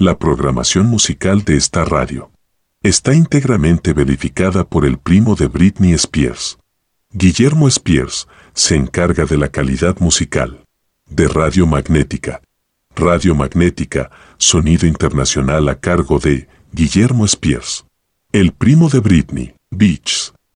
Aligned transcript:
La 0.00 0.16
programación 0.16 0.86
musical 0.86 1.42
de 1.42 1.56
esta 1.56 1.84
radio 1.84 2.30
está 2.84 3.14
íntegramente 3.14 3.92
verificada 3.92 4.62
por 4.62 4.84
el 4.84 4.96
primo 4.96 5.34
de 5.34 5.48
Britney 5.48 5.92
Spears. 5.94 6.56
Guillermo 7.10 7.66
Spears 7.66 8.28
se 8.54 8.76
encarga 8.76 9.24
de 9.24 9.36
la 9.36 9.48
calidad 9.48 9.98
musical, 9.98 10.64
de 11.10 11.26
Radio 11.26 11.66
Magnética. 11.66 12.40
Radio 12.94 13.34
Magnética, 13.34 14.12
sonido 14.36 14.86
internacional 14.86 15.68
a 15.68 15.80
cargo 15.80 16.20
de 16.20 16.46
Guillermo 16.72 17.24
Spears. 17.24 17.84
El 18.30 18.52
primo 18.52 18.88
de 18.90 19.00
Britney, 19.00 19.56
Beach, 19.68 20.32